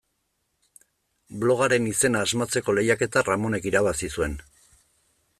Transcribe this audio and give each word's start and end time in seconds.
Blogaren 1.43 1.85
izena 1.91 2.23
asmatzeko 2.27 2.75
lehiaketa 2.77 3.23
Ramonek 3.27 3.67
irabazi 3.73 4.09
zuen. 4.19 4.35